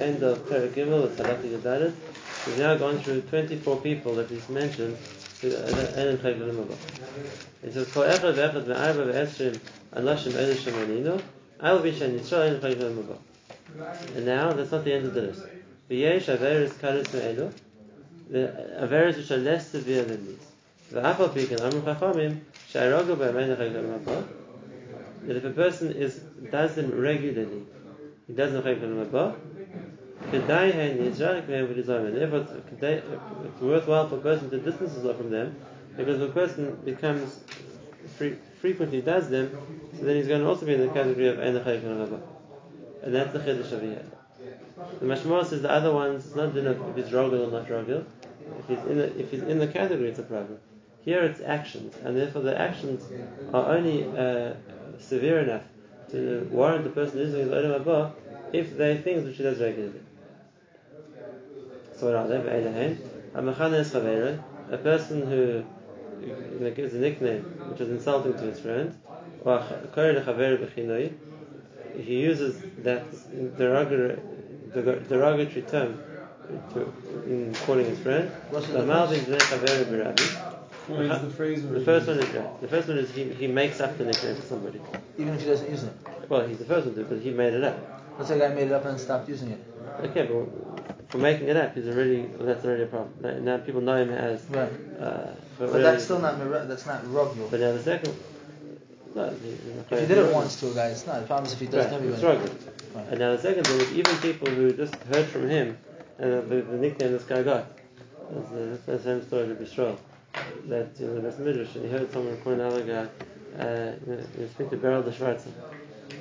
end 0.00 0.22
of 0.22 0.38
Perek 0.48 0.70
Gimel, 0.70 1.06
it's 1.06 1.20
Halakha 1.20 1.42
Gedalit. 1.42 1.94
We've 2.46 2.58
now 2.58 2.76
gone 2.76 2.98
through 2.98 3.22
24 3.22 3.80
people 3.80 4.14
that 4.16 4.28
he's 4.28 4.48
mentioned 4.48 4.96
who 5.40 5.50
Enem 5.50 6.18
Chayk 6.18 6.38
L'Mabah. 6.38 6.76
He 7.62 7.70
says, 7.70 7.90
Kol 7.92 8.04
Echad 8.04 8.34
Ve'echad 8.34 8.64
Ve'arba 8.64 9.12
Ve'esrim 9.12 9.58
Anashim 9.92 10.32
Enishim 10.32 10.72
Anino, 10.72 11.22
Al 11.60 11.80
Vishan 11.80 12.18
Yisrael 12.18 12.58
Enem 12.58 12.60
Chayk 12.60 12.78
L'Mabah. 12.80 14.16
And 14.16 14.26
now, 14.26 14.52
that's 14.52 14.72
not 14.72 14.84
the 14.84 14.92
end 14.92 15.06
of 15.06 15.14
the 15.14 15.22
list. 15.22 15.42
V'yesh 15.90 16.36
Averis 16.36 16.70
Karis 16.74 17.12
Me'elu, 17.12 17.52
the 18.30 18.78
Averis 18.80 19.16
which 19.16 19.30
are 19.30 19.38
less 19.38 19.68
severe 19.68 20.04
than 20.04 20.26
these. 20.26 20.46
V'afal 20.92 21.30
Pikin 21.30 21.60
Amr 21.60 21.94
Chachamim, 21.94 22.40
Sha'arogu 22.70 23.18
Be'emen 23.18 23.56
Chayk 23.56 23.74
L'Mabah, 23.74 24.26
that 25.26 25.36
if 25.36 25.44
a 25.44 25.50
person 25.50 25.92
is 25.92 26.20
does 26.50 26.74
them 26.74 26.90
regularly, 27.00 27.64
he 28.26 28.32
does 28.32 28.52
not 28.52 28.64
have 28.64 28.78
chayv 28.78 29.10
l'mabah. 29.10 29.36
Kedai 30.30 30.72
hen 30.72 30.98
yizrak 30.98 31.46
mehem 31.46 31.68
v'lizarim. 31.68 32.14
Therefore, 32.14 32.38
it's, 32.40 33.06
it's 33.46 33.60
worthwhile 33.60 34.08
for 34.08 34.16
a 34.16 34.20
person 34.20 34.50
to 34.50 34.58
distance 34.58 34.94
himself 34.94 35.16
from 35.16 35.30
them, 35.30 35.56
because 35.96 36.20
a 36.20 36.28
person 36.28 36.76
becomes 36.84 37.40
free, 38.16 38.36
frequently 38.60 39.00
does 39.00 39.28
them, 39.28 39.50
so 39.96 40.04
then 40.04 40.16
he's 40.16 40.28
going 40.28 40.40
to 40.40 40.48
also 40.48 40.66
be 40.66 40.74
in 40.74 40.80
the 40.80 40.88
category 40.88 41.28
of 41.28 41.38
ein 41.38 41.54
chayv 41.54 41.84
l'mabah. 41.84 42.20
And 43.02 43.14
that's 43.14 43.32
the 43.32 43.38
chiddush 43.40 43.72
of 43.72 43.82
here. 43.82 44.04
The 45.00 45.06
Mashmah 45.06 45.46
says 45.46 45.62
the 45.62 45.70
other 45.70 45.92
ones, 45.92 46.26
it's 46.26 46.34
not 46.34 46.56
enough 46.56 46.76
if 46.88 46.96
he's 46.96 47.12
rogel 47.12 47.46
or 47.46 47.50
not 47.50 47.68
rogel. 47.68 48.04
If 48.58 48.68
he's 48.68 48.78
in 48.90 48.98
the, 48.98 49.18
if 49.18 49.30
he's 49.30 49.42
in 49.42 49.58
the 49.58 49.68
category, 49.68 50.08
it's 50.08 50.18
a 50.18 50.22
problem. 50.22 50.58
Here 51.02 51.22
it's 51.22 51.40
actions, 51.40 51.94
and 52.02 52.16
therefore 52.16 52.42
the 52.42 52.58
actions 52.58 53.04
are 53.52 53.76
only 53.76 54.04
uh, 54.16 54.54
severe 54.98 55.40
enough 55.40 55.64
to 56.14 56.48
warrant 56.50 56.84
the 56.84 56.90
person 56.90 57.18
using 57.18 57.40
his 57.40 57.48
Olam 57.48 57.82
Haba 57.82 58.12
if 58.52 58.76
they 58.76 58.98
things 58.98 59.24
which 59.26 59.36
he 59.36 59.42
does 59.42 59.60
regularly. 59.60 60.00
So 61.96 62.06
what 62.06 62.14
are 62.16 62.28
they? 62.28 62.36
Ve'elahen, 62.36 62.96
Hamachanes 63.34 63.90
Chavera, 63.90 64.42
a 64.70 64.78
person 64.78 65.26
who 65.26 65.64
you 66.24 66.58
know, 66.60 66.70
gives 66.70 66.94
a 66.94 66.98
nickname 66.98 67.42
which 67.68 67.80
is 67.80 67.90
insulting 67.90 68.34
to 68.34 68.40
his 68.40 68.60
friend, 68.60 68.96
or 69.42 69.58
Korer 69.92 70.24
Chavera 70.24 70.58
B'chinoi, 70.58 71.12
he 72.00 72.20
uses 72.20 72.60
that 72.78 73.04
derogatory, 73.56 74.18
derogatory 74.72 75.62
term 75.62 76.00
to, 76.72 76.92
in 77.26 77.54
calling 77.66 77.86
his 77.86 77.98
friend. 77.98 78.30
Lamalvin 80.88 81.08
B'nei 81.08 81.08
Chavera 81.08 81.18
B'Rabi, 81.18 81.20
the 81.22 81.30
phrase? 81.30 81.62
the 81.68 81.80
first 81.80 82.06
one 82.06 82.18
is 82.18 82.34
yeah, 82.34 82.46
the 82.60 82.68
first 82.68 82.88
one 82.88 82.98
is 82.98 83.10
he, 83.14 83.24
he 83.32 83.46
makes 83.46 83.80
up 83.80 83.96
the 83.98 84.04
nickname 84.04 84.36
for 84.36 84.42
somebody. 84.42 84.80
Even 85.18 85.34
if 85.34 85.40
he 85.40 85.46
doesn't 85.46 85.70
use 85.70 85.84
it. 85.84 85.92
Well, 86.28 86.46
he's 86.46 86.58
the 86.58 86.64
first 86.64 86.86
one 86.86 86.94
to, 86.96 87.04
but 87.04 87.18
he 87.20 87.30
made 87.30 87.54
it 87.54 87.64
up. 87.64 87.78
Let's 88.18 88.28
say 88.28 88.38
guy 88.38 88.48
made 88.54 88.66
it 88.68 88.72
up 88.72 88.84
and 88.84 88.98
stopped 88.98 89.28
using 89.28 89.50
it. 89.50 89.60
Okay, 90.04 90.26
but 90.26 91.10
for 91.10 91.18
making 91.18 91.48
it 91.48 91.56
up, 91.56 91.74
he's 91.74 91.86
already 91.88 92.22
well, 92.22 92.46
that's 92.46 92.64
already 92.64 92.84
a 92.84 92.86
problem. 92.86 93.12
Now, 93.20 93.56
now 93.56 93.64
people 93.64 93.80
know 93.80 93.96
him 93.96 94.10
as. 94.10 94.44
Right. 94.50 94.70
Uh, 95.00 95.26
But 95.58 95.68
really- 95.68 95.82
that's 95.82 96.04
still 96.04 96.18
not 96.20 96.38
mir- 96.38 96.66
that's 96.66 96.86
not 96.86 97.04
rugul. 97.04 97.50
But 97.50 97.60
now 97.60 97.72
the 97.72 97.82
second. 97.82 98.14
No, 99.14 99.26
If 99.26 100.00
he 100.00 100.06
did 100.06 100.18
it 100.18 100.34
once 100.34 100.58
to 100.58 100.72
a 100.72 100.74
guy, 100.74 100.86
it's 100.88 101.06
not. 101.06 101.20
The 101.20 101.26
problem 101.26 101.46
is 101.46 101.52
if 101.52 101.60
he 101.60 101.66
does 101.66 101.86
Right, 101.86 102.02
it 102.02 102.10
it's 102.10 102.22
wrong. 102.22 102.38
Right. 102.94 103.06
And 103.10 103.20
now 103.20 103.36
the 103.36 103.42
second 103.42 103.64
thing 103.64 103.80
is 103.80 103.92
even 103.92 104.16
people 104.16 104.48
who 104.48 104.72
just 104.72 104.96
heard 105.04 105.26
from 105.26 105.48
him 105.48 105.78
and 106.18 106.48
the, 106.50 106.62
the 106.62 106.76
nickname 106.76 107.12
this 107.12 107.22
guy 107.22 107.44
got. 107.44 107.66
That's 108.30 108.50
the, 108.50 108.56
that's 108.56 108.84
the 108.86 108.98
same 108.98 109.26
story 109.26 109.46
to 109.48 109.54
Bishral. 109.54 109.96
That 110.66 110.88
you 110.98 111.06
know, 111.06 111.20
the 111.20 111.28
Beis 111.28 111.38
Midrash, 111.38 111.74
and 111.76 111.84
he 111.84 111.90
heard 111.90 112.10
someone 112.12 112.36
call 112.38 112.54
another 112.54 112.82
guy, 112.82 113.62
uh, 113.62 113.92
you 114.38 114.48
speak 114.52 114.70
to 114.70 114.76
Beryl 114.76 115.02
the 115.02 115.10
Schwarzer. 115.10 115.52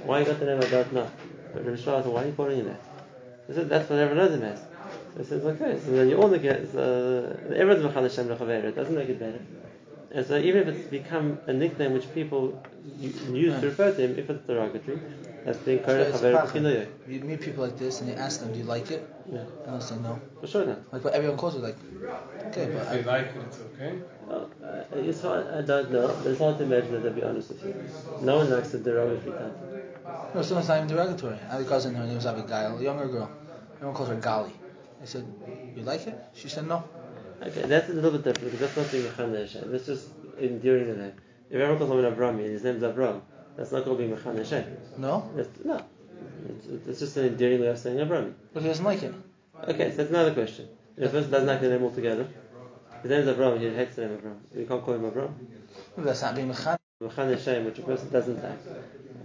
Why 0.03 0.19
you 0.19 0.25
got 0.25 0.39
the 0.39 0.45
name 0.45 0.59
don't? 0.59 0.94
But 0.94 1.66
Rabbi 1.66 1.75
said, 1.78 2.06
why 2.06 2.23
are 2.23 2.25
you 2.28 2.34
calling 2.34 2.58
him 2.58 2.66
that? 2.66 2.81
He 3.47 3.53
said, 3.53 3.69
that's 3.69 3.89
what 3.89 4.00
everyone 4.00 4.25
knows 4.25 4.36
him 4.36 4.44
as. 4.44 4.59
He 5.17 5.23
says, 5.23 5.45
okay, 5.45 5.80
so 5.80 5.91
then 5.91 6.09
you 6.09 6.22
all 6.22 6.30
get, 6.38 6.75
uh, 6.75 7.56
everyone's 7.56 7.86
Mechal 7.86 8.03
Hashem 8.03 8.28
Lechaver, 8.28 8.64
it 8.64 8.75
doesn't 8.75 8.95
make 8.95 9.09
it 9.09 9.19
better. 9.19 9.39
And 10.11 10.25
so 10.25 10.38
even 10.38 10.67
if 10.67 10.75
it's 10.75 10.88
become 10.89 11.40
a 11.47 11.53
nickname 11.53 11.94
which 11.94 12.12
people 12.13 12.62
u- 13.00 13.36
use 13.36 13.60
to 13.62 13.68
refer 13.68 13.92
to 13.92 14.02
him, 14.02 14.18
if 14.18 14.30
it's 14.30 14.46
derogatory, 14.48 15.00
that's 15.46 15.58
being 15.60 15.80
So 15.80 15.86
Korech 15.88 16.08
it's 16.10 16.22
a 16.22 16.26
Chaver 16.26 16.54
problem. 16.54 16.88
You 17.08 17.20
meet 17.22 17.42
people 17.42 17.64
like 17.64 17.78
this 17.78 18.02
and 18.02 18.10
you 18.10 18.16
ask 18.16 18.40
them, 18.42 18.52
"Do 18.54 18.60
you 18.60 18.66
like 18.66 18.92
it?" 18.92 19.08
Yeah, 19.32 19.40
And 19.40 19.74
they'll 19.74 19.82
say 19.82 19.96
no. 19.98 20.20
for 20.40 20.48
sure 20.48 20.66
not. 20.66 20.80
Like, 20.94 21.04
but 21.04 21.14
everyone 21.14 21.38
calls 21.38 21.56
it 21.56 21.60
like, 21.62 21.78
okay, 22.48 22.66
but 22.74 22.82
If 22.84 22.90
they 22.90 23.10
I, 23.10 23.18
like 23.18 23.28
it, 23.28 23.42
it's 23.48 23.60
okay. 23.74 23.94
Uh, 24.30 24.84
it's 24.96 25.22
hard, 25.22 25.48
I 25.48 25.62
don't 25.62 25.92
know, 25.92 26.08
but 26.24 26.32
it's 26.32 26.40
hard 26.40 26.58
to 26.58 26.64
imagine 26.64 26.92
that, 26.94 27.04
to 27.04 27.12
be 27.12 27.24
honest 27.24 27.50
with 27.50 27.64
you. 27.66 27.76
No 28.22 28.38
one 28.38 28.50
likes 28.50 28.70
the 28.70 28.80
derogatory 28.80 29.32
term. 29.38 29.54
no, 30.36 30.42
someone's 30.42 30.68
not 30.68 30.78
even 30.78 30.88
derogatory. 30.90 31.36
I 31.50 31.54
had 31.54 31.62
a 31.62 31.66
cousin, 31.66 31.96
her 31.96 32.06
name 32.06 32.16
was 32.16 32.26
Abigail, 32.26 32.78
a 32.78 32.84
younger 32.84 33.08
girl. 33.08 33.30
Everyone 33.76 33.96
calls 33.96 34.10
her 34.10 34.16
Gali. 34.16 34.52
I 35.02 35.06
said, 35.06 35.26
"You 35.76 35.84
like 35.84 36.08
it?" 36.08 36.16
She 36.34 36.48
said 36.48 36.68
no. 36.68 36.84
Okay, 37.42 37.64
that's 37.64 37.90
a 37.90 37.94
little 37.94 38.12
bit 38.12 38.24
different 38.24 38.52
because 38.52 38.60
that's 38.62 38.78
not 38.78 38.92
being 38.92 39.04
Mechan 39.04 39.38
Hashem. 39.38 39.72
That's 39.72 39.86
just 39.86 40.08
enduring 40.40 40.88
the 40.88 40.96
name. 40.96 41.14
If 41.53 41.62
everyone 41.62 41.78
calls 41.78 41.90
someone 41.91 42.12
Abrami 42.12 42.46
and 42.46 42.53
his 42.53 42.64
name's 42.64 42.81
Abram, 42.81 43.22
that's 43.56 43.72
not 43.72 43.84
called 43.84 44.00
being 44.00 44.09
Mechan 44.09 44.40
Hashem. 44.40 44.75
No, 44.97 45.30
That's, 45.36 45.50
no. 45.64 45.86
It's, 46.50 46.88
it's 46.88 47.00
just 47.00 47.16
an 47.18 47.25
endearing 47.28 47.62
way 47.62 47.68
of 47.68 47.78
saying 47.78 47.97
Abrami. 47.97 48.34
but 48.52 48.64
he 48.64 48.69
doesn't 48.69 48.84
like 48.84 49.03
it. 49.03 49.14
Okay, 49.68 49.91
so 49.91 49.97
that's 49.97 50.09
another 50.09 50.34
question. 50.34 50.68
If 50.97 51.09
a 51.09 51.12
person 51.12 51.30
doesn't 51.30 51.46
like 51.47 51.62
the 51.62 51.69
name 51.69 51.84
altogether, 51.84 52.28
his 53.03 53.12
name 53.12 53.19
is 53.19 53.28
Abram, 53.28 53.59
he 53.59 53.69
hates 53.69 53.96
the 53.96 54.08
name 54.08 54.16
Abram. 54.16 54.41
You 54.56 54.66
can't 54.66 54.84
call 54.84 54.96
him. 54.96 55.03
Maybe 55.03 55.30
that's 55.97 56.24
not 56.24 56.34
being 56.34 56.50
mechan. 56.50 56.75
Mechan 57.03 57.30
Hashem, 57.30 57.66
which 57.66 57.78
a 57.78 57.81
person 57.84 58.09
doesn't 58.09 58.44
like. 58.44 58.66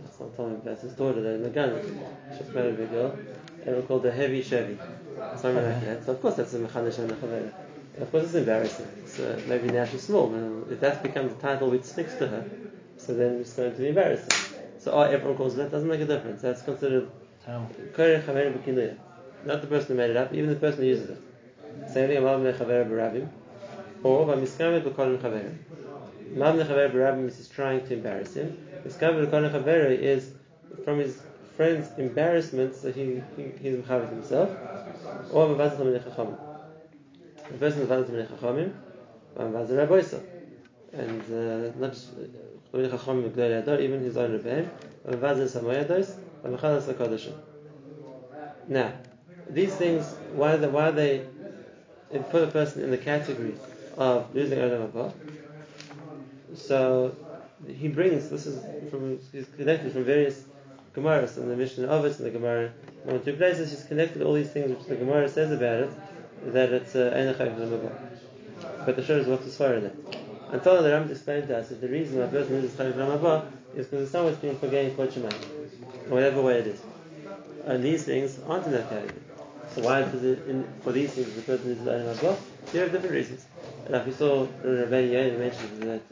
That's 0.05 0.21
not 0.21 0.37
telling 0.37 0.53
me 0.53 0.60
that's 0.65 0.83
his 0.83 0.93
daughter, 0.93 1.22
that 1.22 1.34
in 1.37 1.43
the 1.45 1.49
Megan. 1.49 2.03
She's 2.37 2.53
married 2.53 2.75
a 2.75 2.77
big 2.77 2.91
girl. 2.91 3.19
Everyone 3.62 3.87
called 3.87 4.05
her 4.05 4.10
Heavy 4.10 4.43
Chevy. 4.43 4.78
Something 5.16 5.65
like 5.65 5.81
that. 5.81 6.05
So 6.05 6.12
of 6.12 6.21
course 6.21 6.34
that's 6.34 6.53
a 6.53 6.59
Mechan 6.59 6.84
Hashem. 6.84 7.53
Of 8.00 8.12
course 8.12 8.25
it's 8.25 8.34
embarrassing. 8.34 8.86
So 9.06 9.32
uh, 9.32 9.41
maybe 9.48 9.69
now 9.69 9.84
she's 9.84 10.03
small, 10.03 10.28
but 10.28 10.72
if 10.72 10.81
that 10.81 11.03
becomes 11.03 11.34
the 11.34 11.41
title 11.41 11.70
which 11.70 11.84
sticks 11.84 12.14
to 12.14 12.28
her, 12.28 12.48
so 12.97 13.14
then 13.14 13.41
it's 13.41 13.54
going 13.54 13.72
to 13.72 13.78
be 13.78 13.88
embarrassing. 13.88 14.28
So 14.78 14.92
oh, 14.92 15.03
everyone 15.03 15.36
calls 15.36 15.56
that, 15.56 15.70
doesn't 15.70 15.88
make 15.88 16.00
a 16.00 16.06
difference. 16.06 16.41
That's 16.42 16.62
considered 16.62 17.10
Terrible. 17.44 17.70
Korech 17.94 18.25
Chaver 18.25 18.53
B'Kinuya. 18.53 18.97
Not 19.44 19.62
the 19.62 19.66
person 19.66 19.88
who 19.88 19.94
made 19.94 20.10
it 20.10 20.16
up, 20.16 20.32
even 20.34 20.50
the 20.50 20.56
person 20.56 20.82
who 20.82 20.88
uses 20.88 21.10
it. 21.10 21.19
Same 21.92 22.09
thing, 22.09 22.19
Amav 22.19 22.42
Mechaver 22.42 22.88
B'Rabim. 22.88 23.28
Or 24.03 24.26
V'Miskamet 24.26 24.82
B'Kolim 24.82 25.19
Chaver. 25.19 25.56
Amav 26.34 26.62
Mechaver 26.62 26.92
B'Rabim 26.92 27.26
is 27.26 27.48
trying 27.48 27.86
to 27.86 27.94
embarrass 27.94 28.34
him. 28.34 28.59
Miskamet 28.86 29.26
B'Kolim 29.26 29.50
Chaver 29.50 29.98
is 29.98 30.30
from 30.84 30.98
his 30.98 31.20
friend's 31.56 31.88
embarrassment, 31.98 32.76
so 32.76 32.92
he, 32.92 33.22
he 33.36 33.50
he's 33.62 33.76
Mechaver 33.76 34.10
himself. 34.10 34.50
Or 35.32 35.47
Mavazat 35.48 36.04
Chachamim. 36.04 36.47
The 37.50 37.56
person 37.56 37.82
is 37.82 37.88
Mavazat 37.88 38.09
L'Menei 38.10 38.26
Chachamim, 38.26 38.72
Mavazat 39.38 39.78
Rabbi 39.78 40.03
and 40.92 41.22
uh, 41.22 41.78
not 41.78 41.92
just 41.92 42.10
L'Menei 42.72 42.91
Chachamim 42.91 43.31
Gdei 43.31 43.62
Ador, 43.62 43.81
even 43.81 44.00
his 44.00 44.19
own 44.19 44.38
Rebbeim, 44.38 44.69
Mavazat 45.06 45.48
Samoyados, 45.48 46.14
and 46.44 46.56
Mechalas 46.56 46.82
HaKadoshim. 46.92 47.32
Now, 48.69 48.92
these 49.48 49.75
things, 49.75 50.14
why 50.34 50.53
are 50.53 50.56
they, 50.59 50.69
why 50.69 50.88
are 50.88 50.92
they 50.92 51.25
put 52.31 52.42
a 52.42 52.48
person 52.48 52.82
in 52.82 52.91
the 52.91 52.98
category 52.98 53.54
of 53.97 54.34
losing 54.34 54.59
Olam 54.59 54.91
Haba? 54.91 55.12
So 56.54 57.16
he 57.66 57.88
brings 57.88 58.28
this 58.28 58.47
is 58.47 58.91
from 58.91 59.19
he's 59.32 59.47
connected 59.56 59.92
from 59.92 60.04
various 60.04 60.44
Gemaras 60.94 61.38
and 61.38 61.50
the 61.50 61.56
Mishnah 61.56 61.86
of 61.86 62.04
and 62.04 62.15
the 62.15 62.30
Gemara 62.30 62.72
one 63.04 63.16
or 63.16 63.19
two 63.20 63.34
places. 63.34 63.70
He's 63.70 63.84
connected 63.84 64.22
all 64.22 64.34
these 64.34 64.50
things 64.50 64.70
which 64.70 64.86
the 64.86 64.97
Gemara 64.97 65.28
says 65.28 65.50
about 65.50 65.82
it 65.82 65.91
that 66.47 66.72
it's 66.72 66.94
uh, 66.94 67.12
Ein 67.15 67.34
Chayv 67.34 67.56
Olam 67.56 67.81
Haba. 67.81 68.87
But 68.87 68.97
the 68.97 69.04
show 69.04 69.16
is 69.16 69.26
what's 69.26 69.44
the 69.44 69.50
swear 69.50 69.75
in 69.75 69.84
it. 69.84 69.97
Until 70.50 70.82
the 70.82 70.91
Ram 70.91 71.10
explained 71.10 71.49
to 71.49 71.59
us 71.59 71.69
that 71.69 71.81
the 71.81 71.88
reason 71.88 72.19
why 72.19 72.25
a 72.25 72.28
person 72.28 72.60
loses 72.60 72.76
Chayv 72.78 72.94
Olam 72.94 73.19
Haba 73.19 73.47
is 73.76 73.87
because 73.87 74.04
it's 74.04 74.12
someone's 74.12 74.38
being 74.38 74.59
forgetting 74.59 74.97
Chod 74.97 75.10
Shemayim, 75.10 76.09
whatever 76.09 76.43
way 76.43 76.59
it 76.59 76.66
is. 76.69 76.81
And 77.66 77.84
these 77.84 78.04
things 78.04 78.38
aren't 78.47 78.66
in 78.66 78.72
that 78.72 78.88
category. 78.88 79.21
So 79.75 79.83
why 79.83 80.03
does 80.03 80.24
it, 80.24 80.47
in, 80.48 80.66
for 80.83 80.92
these 80.92 81.13
things, 81.13 81.34
the 81.34 81.42
person 81.42 81.71
is 81.71 81.78
Haba? 81.78 82.36
There 82.72 82.86
are 82.86 82.89
different 82.89 83.15
reasons. 83.15 83.47
And 83.84 83.95
like 83.95 84.07
we 84.07 84.13
saw, 84.13 84.47
Rabbi 84.63 85.09
Yair 85.09 85.39
mentioned 85.39 85.83
that 85.83 86.03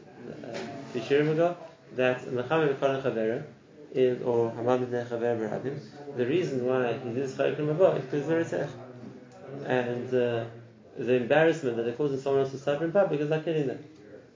uh, 0.43 0.57
a 0.95 1.01
few 1.01 1.31
ago, 1.31 1.57
that 1.95 2.21
Mechamim 2.25 2.75
V'Kol 2.75 3.01
Chavera 3.01 3.43
is, 3.93 4.21
or 4.21 4.51
Hamad 4.51 4.85
B'nei 4.85 5.07
Chaver 5.07 5.37
B'Rabim, 5.39 5.79
the 6.15 6.25
reason 6.25 6.65
why 6.65 6.93
he 6.93 7.09
is 7.19 7.33
Chayk 7.33 7.57
Haba 7.57 7.97
is 7.97 8.05
because 8.05 8.27
they're 8.27 8.43
Tzech. 8.43 8.69
And 9.65 10.07
uh, 10.13 10.45
the 10.97 11.13
embarrassment 11.13 11.77
that 11.77 11.83
they're 11.83 11.93
causing 11.93 12.19
someone 12.19 12.41
else 12.41 12.51
to 12.51 12.57
suffer 12.57 12.85
in 12.85 12.91
public 12.91 13.19
is 13.19 13.29
not 13.29 13.45
killing 13.45 13.67
them. 13.67 13.83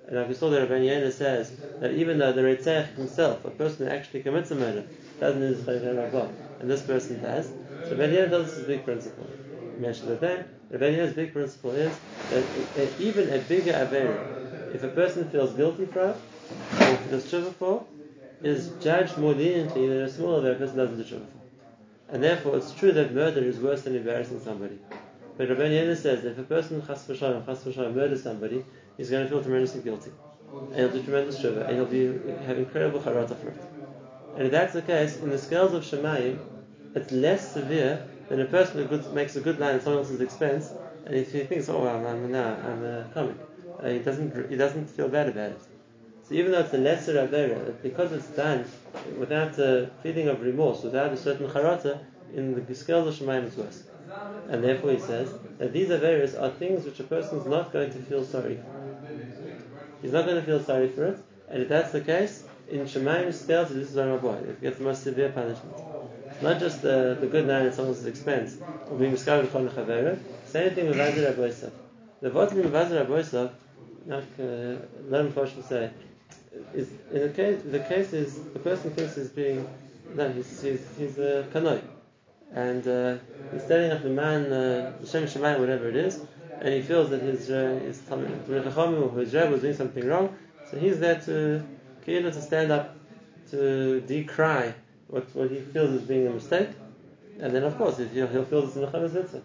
And 0.07 0.17
like 0.17 0.27
we 0.27 0.33
saw 0.33 0.49
that 0.49 0.61
Rabbi 0.61 0.81
Yair 0.85 1.11
says 1.11 1.51
that 1.79 1.91
even 1.91 2.17
though 2.17 2.33
the 2.33 2.41
Ritzech 2.41 2.95
himself, 2.95 3.45
a 3.45 3.51
person 3.51 3.85
who 3.85 3.91
actually 3.91 4.23
commits 4.23 4.51
a 4.51 4.55
murder, 4.55 4.83
doesn't 5.19 5.65
Chayk 5.65 6.11
Haba, 6.11 6.29
and 6.59 6.69
this 6.69 6.81
person 6.81 7.21
does, 7.21 7.49
so 7.87 7.95
Rabbi 7.95 8.13
Yair 8.13 8.29
tells 8.29 8.47
us 8.47 8.57
a 8.59 8.67
big 8.67 8.83
principle. 8.83 9.27
Mentioned 9.79 10.11
it 10.11 10.21
then. 10.21 10.45
Rabbi 10.69 10.85
Yair's 10.85 11.13
big 11.13 11.33
principle 11.33 11.71
is 11.71 11.93
that 12.29 12.99
even 12.99 13.29
a 13.29 13.39
bigger 13.39 13.73
Avera, 13.73 14.23
if 14.73 14.83
a 14.83 14.87
person 14.89 15.29
feels 15.29 15.53
guilty 15.53 15.85
for 15.85 16.09
it, 16.09 16.15
or 16.71 16.97
feels 16.97 17.25
tshuva 17.25 17.53
for, 17.53 17.85
is 18.43 18.69
judged 18.81 19.17
more 19.17 19.33
leniently 19.33 19.87
than 19.87 20.01
a 20.01 20.09
smaller 20.09 20.41
Avera 20.41 20.59
person 20.59 20.77
doesn't 20.77 20.97
do 20.97 21.03
for. 21.03 22.13
And 22.13 22.23
therefore, 22.23 22.57
it's 22.57 22.73
true 22.73 22.91
that 22.91 23.13
murder 23.13 23.41
is 23.41 23.59
worse 23.59 23.83
than 23.83 23.95
embarrassing 23.95 24.41
somebody. 24.41 24.79
But 25.41 25.49
Rabbi 25.49 25.69
Yehuda 25.69 25.97
says 25.97 26.21
that 26.21 26.33
if 26.33 26.37
a 26.37 26.43
person 26.43 26.85
chas 26.85 27.03
v'shalom, 27.07 27.43
chas 27.47 27.63
v'shalom 27.63 27.95
murders 27.95 28.21
somebody, 28.21 28.63
he's 28.95 29.09
going 29.09 29.23
to 29.23 29.27
feel 29.27 29.41
tremendously 29.41 29.81
guilty. 29.81 30.11
And 30.53 30.75
he'll 30.75 30.91
do 30.91 31.01
tremendous 31.01 31.41
shiva, 31.41 31.65
and 31.65 31.77
he'll 31.77 31.87
be, 31.87 32.05
have 32.45 32.59
incredible 32.59 32.99
charata 32.99 33.35
for 33.35 33.47
it. 33.47 33.57
And 34.35 34.45
if 34.45 34.51
that's 34.51 34.73
the 34.73 34.83
case, 34.83 35.17
in 35.17 35.31
the 35.31 35.39
scales 35.39 35.73
of 35.73 35.83
Shemayim, 35.83 36.37
it's 36.93 37.11
less 37.11 37.53
severe 37.53 38.07
than 38.29 38.39
a 38.39 38.45
person 38.45 38.87
who 38.87 39.13
makes 39.13 39.35
a 39.35 39.41
good 39.41 39.57
line 39.57 39.77
at 39.77 39.81
someone 39.81 40.03
else's 40.03 40.21
expense, 40.21 40.71
and 41.07 41.15
if 41.15 41.31
he 41.31 41.39
thinks, 41.39 41.69
oh, 41.69 41.87
I'm, 41.87 42.05
I'm, 42.05 42.31
no, 42.31 42.43
I'm 42.43 42.83
a 42.85 43.09
comic, 43.11 43.37
uh, 43.79 43.89
he 43.89 43.97
doesn't 43.97 44.47
he 44.47 44.55
doesn't 44.55 44.91
feel 44.91 45.09
bad 45.09 45.27
about 45.27 45.53
it. 45.53 45.61
So 46.29 46.35
even 46.35 46.51
though 46.51 46.59
it's 46.59 46.73
a 46.75 46.77
lesser 46.77 47.15
avera, 47.15 47.73
because 47.81 48.11
it's 48.11 48.27
done 48.27 48.65
without 49.17 49.57
a 49.57 49.89
feeling 50.03 50.27
of 50.27 50.43
remorse, 50.43 50.83
without 50.83 51.11
a 51.11 51.17
certain 51.17 51.47
charata, 51.47 51.97
in 52.31 52.63
the 52.63 52.75
scales 52.75 53.07
of 53.07 53.27
Shemayim 53.27 53.45
it's 53.45 53.57
worse. 53.57 53.81
And 54.49 54.63
therefore 54.63 54.91
he 54.91 54.99
says 54.99 55.33
that 55.57 55.73
these 55.73 55.89
averas 55.89 56.39
are 56.39 56.49
things 56.49 56.85
which 56.85 56.99
a 56.99 57.03
person 57.03 57.39
is 57.39 57.45
not 57.45 57.71
going 57.71 57.91
to 57.91 57.99
feel 57.99 58.23
sorry 58.25 58.55
for. 58.55 58.65
He's 60.01 60.11
not 60.11 60.25
going 60.25 60.37
to 60.37 60.43
feel 60.43 60.63
sorry 60.63 60.89
for 60.89 61.05
it, 61.05 61.19
and 61.49 61.61
if 61.61 61.69
that's 61.69 61.91
the 61.91 62.01
case, 62.01 62.43
in 62.69 62.85
Shemayim 62.85 63.33
scales, 63.33 63.69
this 63.69 63.91
is 63.91 63.97
our 63.97 64.17
boy. 64.17 64.35
It 64.35 64.61
gets 64.61 64.77
the 64.77 64.83
most 64.85 65.03
severe 65.03 65.29
punishment. 65.29 65.75
Not 66.41 66.59
just 66.59 66.81
the, 66.81 67.17
the 67.19 67.27
good 67.27 67.45
man 67.45 67.67
at 67.67 67.75
someone's 67.75 68.05
expense, 68.05 68.57
or 68.89 68.97
being 68.97 69.11
misguided 69.11 69.49
from 69.49 69.65
the 69.65 69.71
chavera. 69.71 70.17
Same 70.45 70.71
thing 70.73 70.87
with 70.87 70.97
Vazir 70.97 71.35
Aboisov. 71.35 71.71
The 72.21 72.27
of 72.27 72.51
Vazir 72.51 73.05
Aboisov, 73.05 73.51
like 74.07 74.23
uh, 74.39 74.85
Lam 75.09 75.31
Fosh 75.33 75.51
say, 75.67 75.91
is 76.73 76.89
in 77.11 77.21
the 77.21 77.29
case. 77.29 77.61
The 77.63 77.79
case 77.79 78.13
is 78.13 78.39
the 78.53 78.59
person 78.59 78.91
thinks 78.91 79.15
he's 79.15 79.29
being 79.29 79.67
no, 80.15 80.31
he's 80.31 80.61
he's, 80.61 80.85
he's 80.97 81.17
a 81.17 81.47
kanoi, 81.53 81.81
and 82.53 82.87
uh, 82.87 83.17
he's 83.51 83.63
standing 83.63 83.91
up 83.91 84.03
the 84.03 84.09
man 84.09 84.51
uh, 84.51 85.05
Shem 85.05 85.23
Shemayim, 85.23 85.59
whatever 85.59 85.87
it 85.89 85.95
is, 85.95 86.19
and 86.59 86.73
he 86.73 86.81
feels 86.81 87.09
that 87.09 87.21
his 87.21 87.49
uh, 87.49 87.79
his 87.81 88.01
or 88.11 88.17
his 89.19 89.33
Rebbe 89.33 89.51
was 89.51 89.61
doing 89.61 89.75
something 89.75 90.07
wrong, 90.07 90.35
so 90.69 90.77
he's 90.77 90.99
there 90.99 91.19
to 91.21 91.63
to 92.05 92.41
stand 92.41 92.71
up 92.71 92.97
to 93.51 94.01
decry 94.01 94.73
what, 95.07 95.33
what 95.35 95.51
he 95.51 95.59
feels 95.59 95.91
is 95.91 96.01
being 96.01 96.27
a 96.27 96.31
mistake, 96.31 96.69
and 97.39 97.53
then 97.53 97.63
of 97.63 97.77
course 97.77 97.97
he'll, 97.97 98.27
he'll 98.27 98.45
feel 98.45 98.65
this 98.65 98.75
in 98.75 98.81
the 98.81 98.87
Chametz 98.87 99.41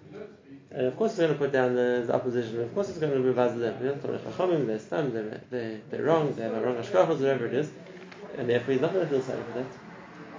and 0.76 0.86
of 0.88 0.96
course 0.96 1.12
he's 1.12 1.20
going 1.20 1.32
to 1.32 1.38
put 1.38 1.52
down 1.52 1.74
the, 1.74 2.04
the 2.06 2.14
opposition. 2.14 2.60
Of 2.60 2.74
course 2.74 2.88
he's 2.88 2.98
going 2.98 3.12
to 3.12 3.20
revise 3.20 3.58
them. 3.58 3.78
They're 3.80 4.78
stunned, 4.78 5.12
they're, 5.14 5.40
they, 5.50 5.80
they're 5.90 6.02
wrong, 6.04 6.34
they 6.34 6.42
have 6.42 6.52
a 6.54 6.60
wrong 6.60 6.76
ashkafas, 6.76 7.18
whatever 7.18 7.46
it 7.46 7.54
is, 7.54 7.70
and 8.36 8.48
therefore 8.48 8.72
he's 8.72 8.82
not 8.82 8.92
going 8.92 9.06
to 9.06 9.10
feel 9.10 9.22
sorry 9.22 9.42
for 9.42 9.58
that. 9.58 9.66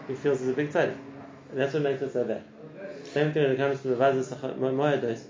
He 0.07 0.13
feels 0.13 0.41
it's 0.41 0.51
a 0.51 0.53
big 0.53 0.71
tzaddik. 0.71 0.95
And 1.49 1.59
that's 1.59 1.73
what 1.73 1.83
makes 1.83 2.01
it 2.01 2.13
so 2.13 2.23
bad. 2.25 2.43
Same 3.03 3.31
thing 3.31 3.43
when 3.43 3.51
it 3.53 3.57
comes 3.57 3.81
to 3.81 3.89
the 3.89 3.95
Vazis 3.95 4.29
Moedos. 4.57 5.21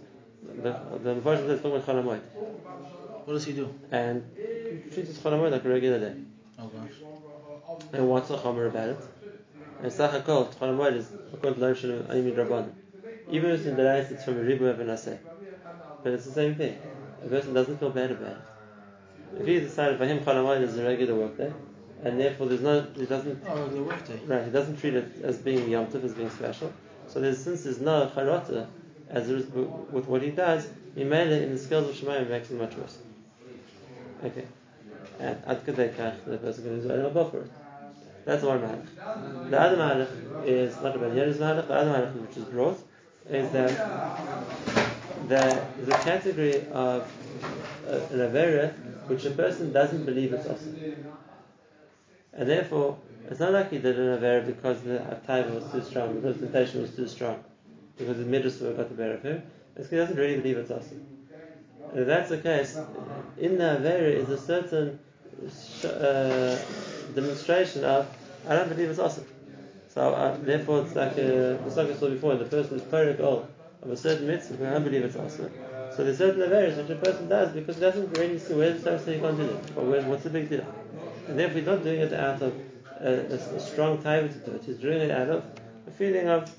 The 0.43 0.71
the 1.03 1.15
Mepharshim 1.15 1.47
says 1.47 1.61
talking 1.61 1.77
about 1.77 1.85
Chol 1.85 2.03
Hamoed. 2.03 2.21
What 3.25 3.33
does 3.33 3.45
he 3.45 3.53
do? 3.53 3.73
And 3.91 4.23
treats 4.93 5.09
his 5.09 5.17
Chol 5.19 5.33
Hamoed 5.33 5.51
like 5.51 5.65
a 5.65 5.69
regular 5.69 5.99
day. 5.99 6.13
Oh 6.59 6.67
gosh. 6.67 6.97
And 7.93 8.09
what's 8.09 8.29
the 8.29 8.37
Chomer 8.37 8.67
about 8.67 8.89
it? 8.89 8.99
And 9.83 9.91
Sachakol, 9.91 10.53
Chol 10.53 10.75
Hamoed 10.75 10.95
is 10.95 11.09
according 11.33 11.59
to 11.59 11.65
Lashon 11.65 12.03
Ayimid 12.07 12.35
Rabban. 12.35 12.71
Even 13.29 13.51
if 13.51 13.59
it's 13.59 13.67
in 13.67 13.75
the 13.75 13.83
rice, 13.83 14.09
it's 14.11 14.23
from 14.23 14.37
a 14.37 14.41
Ribu 14.43 14.73
Evanaseh. 14.73 15.17
But 16.03 16.13
it's 16.13 16.25
the 16.25 16.31
same 16.31 16.55
thing. 16.55 16.77
A 17.25 17.27
person 17.27 17.53
doesn't 17.53 17.77
feel 17.77 17.89
bad 17.89 18.11
about 18.11 18.31
it. 18.31 18.37
If 19.39 19.45
he 19.45 19.59
decided 19.59 19.97
for 19.97 20.05
him 20.05 20.19
Chol 20.19 20.35
Hamoed 20.35 20.61
is 20.61 20.77
a 20.77 20.83
regular 20.83 21.15
work 21.15 21.37
day, 21.37 21.51
and 22.03 22.19
therefore 22.19 22.47
there's 22.47 22.61
no, 22.61 22.85
he 22.95 23.05
doesn't, 23.05 23.43
Oh, 23.47 23.65
right, 24.25 24.45
he 24.45 24.51
doesn't 24.51 24.77
treat 24.79 24.93
it 24.93 25.11
as 25.23 25.37
being 25.37 25.69
Yom 25.69 25.87
Tov, 25.87 26.03
as 26.03 26.13
being 26.13 26.29
special. 26.29 26.71
So 27.07 27.19
there's, 27.19 27.43
since 27.43 27.63
there's 27.63 27.79
no 27.79 28.11
Charata, 28.13 28.67
as 29.09 29.27
there 29.27 29.37
is 29.37 29.45
with 29.47 30.07
what 30.07 30.21
he 30.21 30.31
does, 30.31 30.67
he 30.95 31.03
made 31.03 31.29
it 31.29 31.43
in 31.43 31.53
the 31.53 31.57
scales 31.57 31.89
of 31.89 31.95
Shemayim 31.95 32.29
makes 32.29 32.51
it 32.51 32.59
much 32.59 32.75
worse. 32.75 32.97
Okay. 34.23 34.45
And 35.19 35.37
Ad 35.45 35.65
Kadei 35.65 35.93
Kach, 35.93 36.15
the 36.25 36.37
person 36.37 36.63
can 36.63 36.91
it, 36.91 37.05
and 37.05 37.13
for 37.13 37.41
it. 37.41 37.51
That's 38.25 38.43
one 38.43 38.59
Mahalach. 38.61 39.49
The 39.49 39.59
other 39.59 39.77
Mahalach 39.77 40.45
is 40.45 40.81
not 40.81 40.95
about 40.95 41.13
Yeru's 41.15 41.37
Mahalach, 41.37 41.67
the 41.67 41.73
other 41.73 41.91
Mahalach 41.91 42.27
which 42.27 42.37
is 42.37 42.43
brought 42.45 42.79
is 43.29 43.49
that 43.51 43.69
the, 45.27 45.61
the 45.85 45.91
category 45.91 46.65
of 46.71 47.09
uh, 47.87 47.99
an 48.11 48.19
Avera 48.19 48.73
which 49.07 49.25
a 49.25 49.31
person 49.31 49.71
doesn't 49.71 50.05
believe 50.05 50.33
it's 50.33 50.45
awesome. 50.45 50.75
And 52.37 52.47
therefore, 52.47 52.97
it's 53.29 53.39
not 53.39 53.51
like 53.51 53.71
he 53.71 53.79
did 53.79 53.99
an 53.99 54.17
Avera 54.17 54.45
because 54.45 54.81
the 54.81 54.99
Taiva 55.27 55.53
was 55.53 55.71
too 55.71 55.83
strong, 55.83 56.15
because 56.15 56.37
the 56.37 56.45
temptation 56.45 56.81
was 56.81 56.95
too 56.95 57.07
strong, 57.07 57.43
because 57.97 58.17
the 58.17 58.25
Midrash 58.25 58.53
got 58.53 58.89
the 58.89 58.95
better 58.95 59.15
of 59.15 59.23
him. 59.23 59.43
It's 59.75 59.87
because 59.87 59.89
he 59.89 59.97
doesn't 59.97 60.17
really 60.17 60.37
believe 60.37 60.57
it's 60.57 60.71
awesome. 60.71 61.05
And 61.91 61.99
if 62.01 62.07
that's 62.07 62.29
the 62.29 62.37
case, 62.37 62.79
in 63.37 63.57
the 63.57 63.63
Avera 63.63 64.13
is 64.13 64.29
a 64.29 64.37
certain 64.37 64.99
uh, 65.83 66.57
demonstration 67.15 67.83
of, 67.83 68.07
I 68.47 68.55
don't 68.55 68.69
believe 68.69 68.89
it's 68.89 68.99
awesome. 68.99 69.25
So 69.93 70.13
uh, 70.13 70.37
therefore, 70.37 70.81
it's 70.81 70.95
like 70.95 71.13
uh, 71.13 71.15
the 71.15 71.59
like 71.75 71.89
I 71.89 71.95
saw 71.95 72.09
before, 72.09 72.35
the 72.35 72.45
person 72.45 72.77
is 72.79 72.83
perfect 72.83 73.19
all 73.19 73.47
of 73.81 73.89
a 73.89 73.97
certain 73.97 74.27
mitzvah, 74.27 74.67
I 74.67 74.73
don't 74.73 74.83
believe 74.83 75.03
it's 75.03 75.15
awesome. 75.15 75.51
So 75.95 76.03
there's 76.03 76.17
certain 76.17 76.41
areas 76.41 76.77
which 76.77 76.89
a 76.89 76.95
person 76.95 77.27
does 77.27 77.51
because 77.53 77.75
he 77.75 77.81
doesn't 77.81 78.17
really 78.17 78.37
see 78.37 78.53
where 78.53 78.73
the 78.73 78.79
says 78.79 79.07
you 79.07 79.19
can't 79.19 79.37
do 79.37 79.47
that, 79.47 79.77
or 79.77 79.85
where, 79.85 80.01
what's 80.03 80.23
the 80.23 80.29
big 80.29 80.49
deal. 80.49 80.65
And 81.27 81.37
therefore, 81.37 81.57
he's 81.57 81.67
not 81.67 81.83
doing 81.83 81.99
it 82.01 82.13
out 82.13 82.41
of 82.41 82.53
a, 82.99 83.07
a, 83.07 83.35
a 83.35 83.59
strong 83.59 84.01
time 84.01 84.29
to 84.29 84.35
do 84.39 84.51
it. 84.51 84.63
He's 84.63 84.77
doing 84.77 84.99
it 84.99 85.11
out 85.11 85.29
of 85.29 85.43
a 85.87 85.91
feeling 85.91 86.27
of 86.27 86.49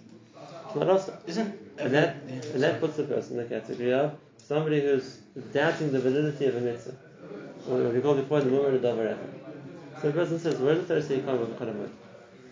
awesome. 0.76 1.14
Isn't 1.26 1.58
And 1.78 1.92
that, 1.94 2.16
Yeah, 2.26 2.34
and 2.54 2.62
that 2.62 2.80
puts 2.80 2.96
the 2.96 3.04
person 3.04 3.38
in 3.38 3.48
the 3.48 3.60
category 3.60 3.92
of 3.92 4.16
somebody 4.36 4.80
who's 4.80 5.18
doubting 5.52 5.92
the 5.92 6.00
validity 6.00 6.46
of 6.46 6.56
a 6.56 6.60
mitzvah. 6.60 6.94
Or 7.68 7.82
what 7.82 7.94
we 7.94 8.00
call 8.00 8.14
before 8.14 8.40
the 8.40 8.50
moment 8.50 8.76
of 8.76 8.82
echad. 8.82 9.18
So 10.00 10.10
the 10.10 10.12
person 10.12 10.38
says, 10.38 10.58
where 10.58 10.74
does 10.74 10.86
the 10.86 10.94
Torah 10.94 11.02
say 11.02 11.16
you 11.16 11.22
can't 11.22 11.40
work 11.40 11.60
with 11.60 11.90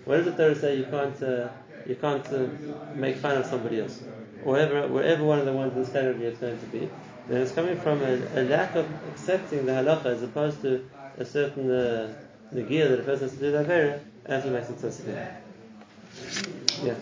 Where 0.05 0.23
does 0.23 0.35
the 0.35 0.43
Torah 0.43 0.55
say 0.55 0.77
you 0.77 0.85
can't 0.85 1.23
uh, 1.23 1.49
you 1.87 1.95
can't 1.95 2.27
uh, 2.33 2.47
make 2.95 3.17
fun 3.17 3.37
of 3.37 3.47
somebody 3.47 3.81
else? 3.81 4.03
Or 4.45 4.55
wherever, 4.55 4.89
wherever 4.89 5.25
one 5.25 5.39
of 5.39 5.47
the 5.47 5.53
ones 5.53 5.75
in 5.75 5.83
this 5.83 5.93
category 5.93 6.27
is 6.27 6.39
going 6.39 6.59
to 6.59 6.67
be, 6.67 6.89
then 7.29 7.41
it's 7.41 7.53
coming 7.53 7.79
from 7.81 8.03
a, 8.03 8.15
a 8.35 8.43
lack 8.43 8.75
of 8.75 8.87
accepting 9.11 9.67
the 9.67 9.73
halacha 9.73 10.07
as 10.07 10.23
opposed 10.23 10.63
to 10.63 10.89
a 11.19 11.25
certain 11.25 11.71
uh, 11.71 12.15
negia 12.53 12.89
that 12.89 13.01
a 13.01 13.03
person 13.03 13.29
has 13.29 13.33
to 13.33 13.41
do 13.41 13.53
that 13.53 13.67
very, 13.67 14.01
and 14.27 14.45
what 14.45 14.53
makes 14.53 14.71
it 14.71 14.81
so 14.81 14.91
severe. 14.91 15.37